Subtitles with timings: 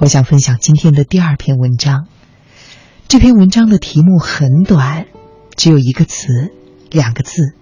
[0.00, 2.06] 我想分享今天的第二篇文章。
[3.06, 5.04] 这篇文章的题目很短，
[5.56, 6.26] 只有一个词，
[6.90, 7.52] 两个字：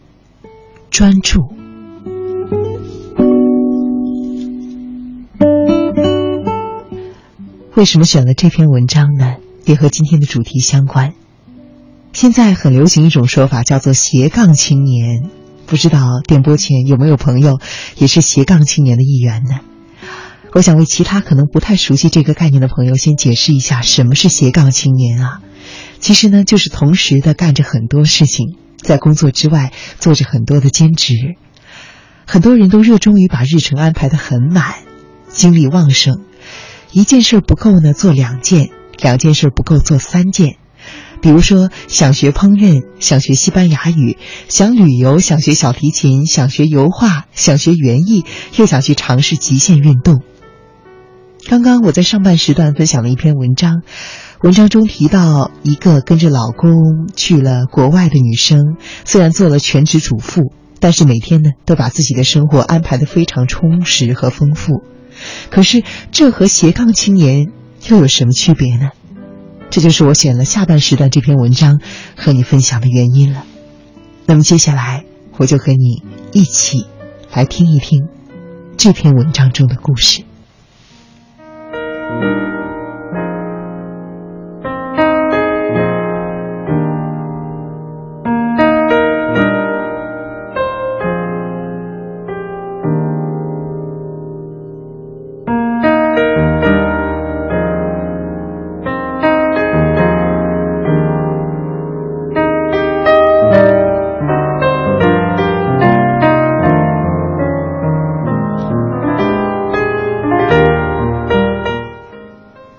[0.89, 1.41] 专注。
[7.75, 9.39] 为什么选了这篇文章呢？
[9.65, 11.15] 也和今天的主题相关。
[12.13, 15.29] 现在很流行一种说法，叫做斜杠青年。
[15.67, 17.59] 不知道电波前有没有朋友
[17.97, 19.59] 也是斜杠青年的一员呢？
[20.55, 25.41] 我想为其他可能不太熟悉这个概念的朋友先解释一下什么是斜杠青年啊。
[26.01, 31.15] 其实呢，就是同时的干着很多事情，在工作之外做着很多的兼职。
[32.27, 34.75] 很多人都热衷于把日程安排的很满，
[35.29, 36.21] 精力旺盛。
[36.93, 40.57] 一件事不够呢，做两件；两件事不够，做三件。
[41.21, 44.17] 比如说，想学烹饪，想学西班牙语，
[44.49, 48.25] 想旅游，想学小提琴，想学油画，想学园艺，
[48.57, 50.23] 又想去尝试极限运动。
[51.49, 53.81] 刚刚我在上半时段分享了一篇文章，
[54.43, 64.83] 文章中提到一个跟着老公去了国外的女生，虽然做了全职主妇，但是每天呢都把自己的生活安排的非常充实和丰富。
[65.49, 67.47] 可是这和斜杠青年
[67.89, 68.91] 又有什么区别呢？
[69.71, 71.81] 这就是我选了下半时段这篇文章
[72.15, 73.47] 和你分享的原因了。
[74.27, 75.07] 那么接下来
[75.39, 76.85] 我就和你一起
[77.33, 78.07] 来听一听
[78.77, 80.28] 这篇文章中的故事。
[82.21, 82.48] Thank you.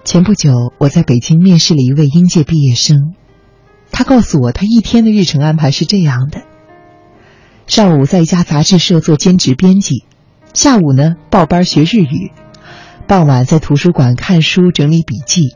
[0.09, 3.13] 前不久，我在北京面试了一位应届毕业生，
[3.91, 6.41] 他告诉我，他一天的日程安排是这样的：
[7.67, 10.03] 上午在一家杂志社做兼职编辑，
[10.51, 12.31] 下午呢报班学日语，
[13.05, 15.53] 傍晚在图书馆看书整理笔记，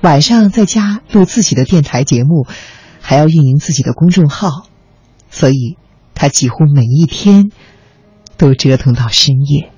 [0.00, 2.48] 晚上在家录自己的电台节目，
[3.00, 4.66] 还要运营自己的公众号，
[5.30, 5.76] 所以
[6.14, 7.52] 他几乎每一天
[8.36, 9.70] 都折腾到深夜。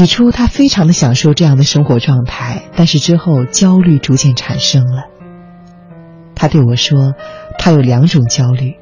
[0.00, 5.10] 起初，他非常的享受这样的生活状态，但是之后焦虑逐渐产生了。
[6.34, 7.12] 他对我说
[7.60, 8.76] ：“他有两种焦虑，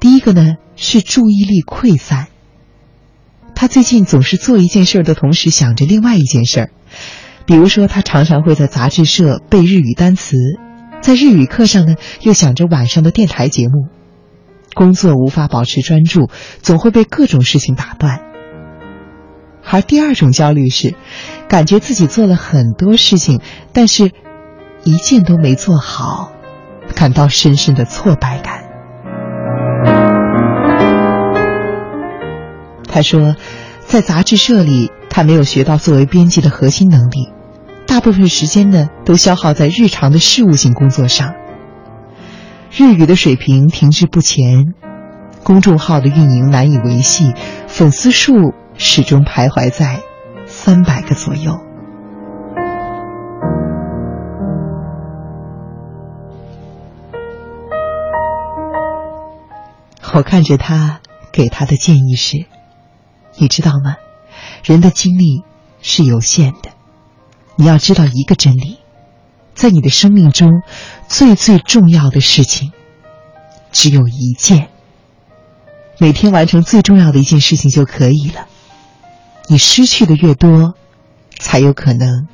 [0.00, 2.26] 第一个呢是注意力溃散。
[3.54, 6.70] 他最近总是做一件事的同时想着另外一件事儿，
[7.46, 10.36] 比如说，他常常会在杂志社背日语单词，
[11.00, 13.86] 在日语课上呢又想着晚上的电台节目，
[14.74, 16.28] 工作无法保持专注，
[16.60, 18.18] 总会被各种事情打断。”
[19.66, 20.94] 而第二种焦虑是，
[21.48, 23.40] 感觉自己做了很多事情，
[23.72, 24.12] 但是，
[24.84, 26.32] 一件都没做好，
[26.94, 28.62] 感到深深的挫败感。
[32.86, 33.34] 他说，
[33.80, 37.32] 在杂志社里，他没有学到作为编辑的核心能力，
[37.86, 41.34] 大部分时间呢都消耗在日常的事务性工作上。
[42.70, 44.74] 日语的水平停滞不前，
[45.42, 47.32] 公众号的运营难以维系，
[47.66, 48.52] 粉丝数。
[48.76, 50.02] 始终徘徊在
[50.46, 51.58] 三百个左右。
[60.12, 61.00] 我看着他
[61.32, 62.46] 给他的建议是：
[63.36, 63.96] 你知道吗？
[64.62, 65.42] 人的精力
[65.82, 66.70] 是有限的。
[67.56, 68.78] 你要知道一个真理，
[69.54, 70.62] 在你的生命中
[71.08, 72.72] 最最重要的事情
[73.72, 74.68] 只有一件。
[75.98, 78.46] 每天完成最重要的一件事情就可以了。
[79.48, 80.74] 你失去的越多，
[81.38, 82.26] 才有可能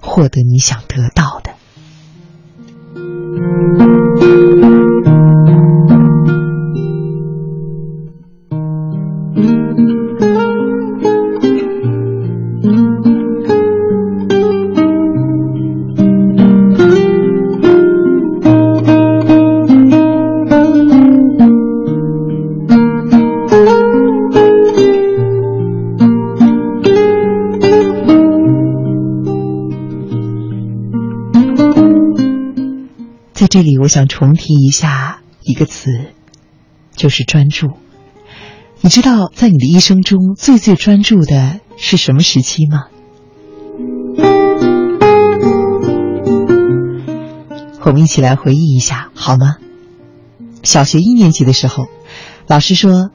[0.00, 1.50] 获得你想得到的。
[33.50, 35.90] 这里我想重提一下一个词，
[36.94, 37.66] 就是专注。
[38.80, 42.84] 你知道在你的一生中最最专注的是什么时期吗？
[47.82, 49.56] 我们一起来回忆一下好吗？
[50.62, 51.88] 小学一年级的时候，
[52.46, 53.10] 老师说：“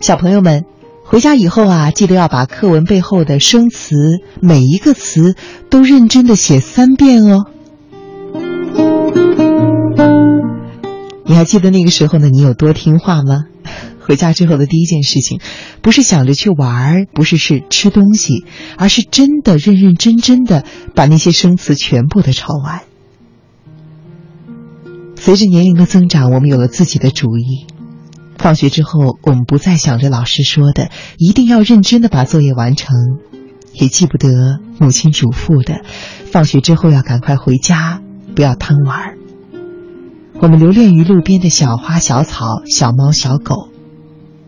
[0.00, 0.66] 小朋友们，
[1.02, 3.96] 回家以后啊，记得要把课文背后的生词
[4.38, 5.34] 每一个词
[5.70, 7.46] 都认真的写三遍哦。”
[11.42, 12.28] 还记得那个时候呢？
[12.30, 13.46] 你有多听话吗？
[13.98, 15.40] 回家之后的第一件事情，
[15.80, 18.44] 不是想着去玩，不是是吃东西，
[18.76, 22.82] 而是真的认认真真的把那些生词全部的抄完。
[25.16, 27.66] 随着年龄的增长，我们有了自己的主意。
[28.38, 32.94] 放学之后，我们不再想着老师说的一定要认真的把作业完成，
[33.72, 35.82] 也记不得母亲嘱咐的
[36.30, 38.00] 放学之后要赶快回家，
[38.36, 39.21] 不要贪玩。
[40.42, 43.68] 我们留恋于路边的小花小草、小猫小狗。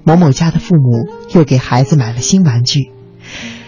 [0.03, 2.91] 某某家的父母又给孩子买了新玩具。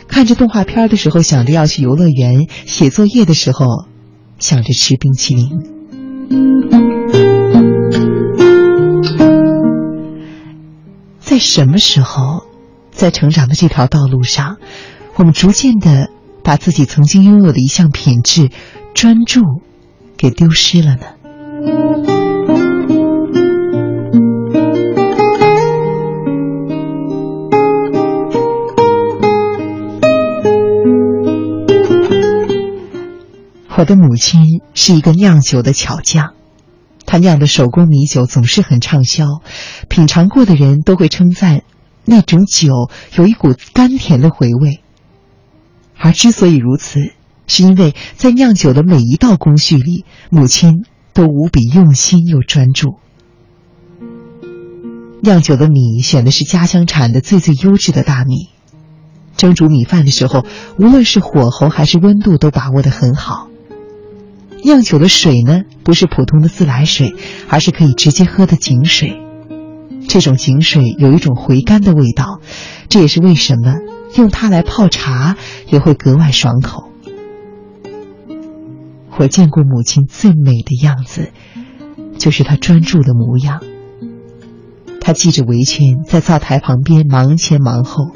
[0.08, 3.84] 看着动画片的时候，想着要去游乐园；写作业的时候，
[4.40, 5.50] 想着吃冰淇淋。
[11.20, 12.43] 在什么时候，
[12.90, 14.56] 在成长的这条道路上，
[15.14, 16.11] 我们逐渐的
[16.43, 18.50] 把自己曾经拥有的一项品质——
[18.94, 19.43] 专注，
[20.17, 21.02] 给丢失了呢？
[33.78, 36.32] 我的母亲是一个酿酒的巧匠，
[37.05, 39.43] 她酿的手工米酒总是很畅销，
[39.90, 41.62] 品尝过的人都会称赞
[42.06, 44.81] 那种酒有一股甘甜的回味。
[45.94, 47.12] 而之所以如此，
[47.46, 52.96] 是因为在酿酒的每一道工序里，母亲都无比用心又专注。
[55.20, 58.49] 酿酒的米选的是家乡产的最最优质的大米，
[59.37, 60.46] 蒸煮米饭的时候，
[60.78, 63.45] 无论是火候还是温度都把握得很好。
[64.66, 67.14] 酿酒的水呢，不是普通的自来水，
[67.48, 69.16] 而是可以直接喝的井水。
[70.08, 72.40] 这种井水有一种回甘的味道，
[72.88, 73.76] 这也是为什么
[74.16, 75.36] 用它来泡茶
[75.68, 76.90] 也会格外爽口。
[79.16, 81.30] 我见过母亲最美的样子，
[82.18, 83.62] 就是她专注的模样。
[85.00, 88.10] 她系着围裙，在灶台旁边忙前忙后。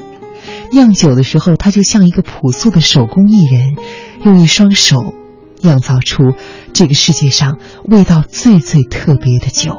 [0.73, 3.77] 酿酒的时候，她就像一个朴素的手工艺人，
[4.25, 5.13] 用一双手。
[5.63, 6.33] 酿造出
[6.73, 9.77] 这个世界上味道最最特别的酒。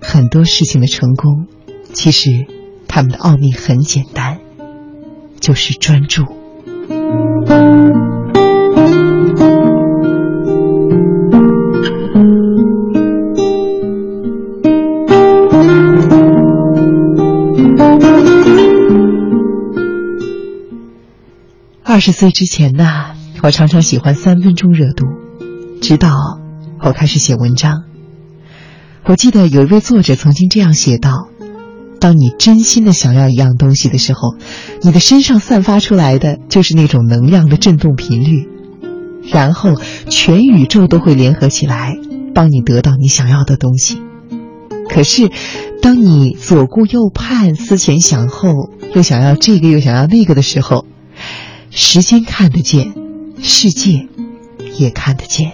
[0.00, 1.46] 很多事情的成功，
[1.92, 2.46] 其实
[2.86, 4.40] 他们的奥秘很简单，
[5.40, 6.37] 就是专注。
[21.98, 23.06] 二十岁之前呢，
[23.42, 25.04] 我常常喜欢三分钟热度，
[25.82, 26.38] 直到
[26.80, 27.82] 我开始写文章。
[29.02, 31.28] 我记得有一位作者曾经这样写道
[31.98, 34.36] ：“当你真心的想要一样东西的时候，
[34.80, 38.48] 你的身上散发出来的就是那种能量的振动频率，
[39.32, 39.74] 然后
[40.08, 41.96] 全宇宙都会联合起来，
[42.32, 44.00] 帮你得到你想要的东西。
[44.88, 45.32] 可是，
[45.82, 50.84] 当你左顾右盼、思前想后，又想要这个又想要那个的时候，
[51.70, 52.94] 时间看得见，
[53.40, 54.08] 世界
[54.78, 55.52] 也看得见。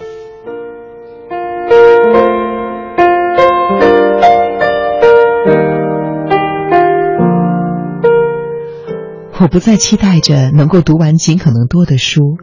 [9.37, 12.37] 我不再期待着能够读完尽可能多的书，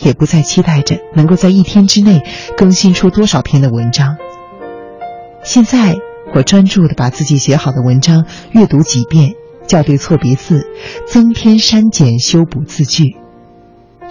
[0.00, 2.22] 也不再期待着能够在一天之内
[2.56, 4.16] 更新出多少篇的文章。
[5.42, 5.96] 现在，
[6.34, 9.34] 我专注的把自己写好的文章阅读几遍。
[9.66, 10.66] 校对错别字，
[11.06, 13.16] 增添删减修补字句。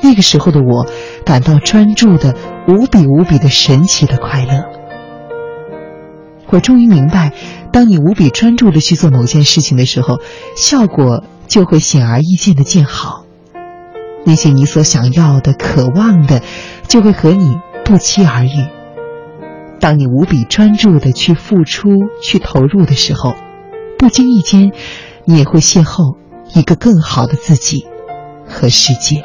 [0.02, 0.86] 那个时候的我，
[1.26, 2.36] 感到专注的
[2.68, 4.66] 无比无比的神奇的快乐。
[6.48, 7.32] 我终于明白，
[7.72, 10.20] 当你无比专注的去做某件事情的时候，
[10.56, 13.26] 效果就会显而易见的见好。
[14.26, 16.42] 那些你所想要的、渴望的，
[16.88, 18.68] 就会和你不期而遇。
[19.80, 21.90] 当你无比专注的去付出、
[22.22, 23.36] 去投入的时候，
[23.98, 24.72] 不经意间。
[25.26, 26.16] 你也会邂逅
[26.54, 27.88] 一个更好的自己
[28.48, 29.24] 和世界。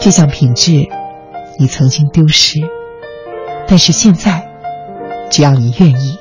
[0.00, 0.88] 这项品质，
[1.58, 2.60] 你曾经丢失，
[3.66, 4.48] 但是现在，
[5.30, 6.16] 只要你愿意，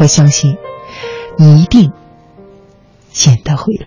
[0.00, 0.56] 我相信，
[1.36, 1.92] 你一定
[3.12, 3.82] 捡得回来。